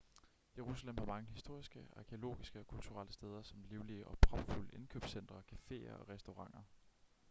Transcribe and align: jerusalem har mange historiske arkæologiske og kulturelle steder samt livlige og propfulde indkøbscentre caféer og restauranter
jerusalem 0.57 0.97
har 0.97 1.05
mange 1.05 1.29
historiske 1.31 1.87
arkæologiske 1.95 2.59
og 2.59 2.67
kulturelle 2.67 3.13
steder 3.13 3.41
samt 3.41 3.65
livlige 3.69 4.07
og 4.07 4.19
propfulde 4.19 4.73
indkøbscentre 4.73 5.43
caféer 5.51 5.93
og 5.93 6.09
restauranter 6.09 6.61